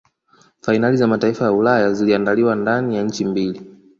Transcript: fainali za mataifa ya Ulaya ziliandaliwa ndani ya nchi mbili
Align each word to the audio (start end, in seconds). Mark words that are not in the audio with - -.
fainali 0.61 0.97
za 0.97 1.07
mataifa 1.07 1.45
ya 1.45 1.51
Ulaya 1.53 1.93
ziliandaliwa 1.93 2.55
ndani 2.55 2.95
ya 2.95 3.03
nchi 3.03 3.25
mbili 3.25 3.75